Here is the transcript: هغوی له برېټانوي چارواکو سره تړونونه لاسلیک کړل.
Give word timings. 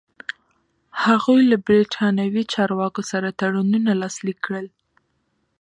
هغوی 1.03 1.41
له 1.51 1.57
برېټانوي 1.67 2.43
چارواکو 2.53 3.01
سره 3.11 3.37
تړونونه 3.39 3.91
لاسلیک 4.01 4.37
کړل. 4.45 4.67